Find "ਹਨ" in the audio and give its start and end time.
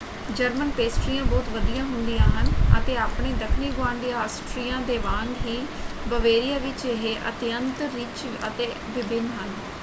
2.29-2.47, 9.33-9.53